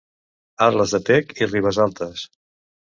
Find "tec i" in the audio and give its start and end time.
1.11-1.51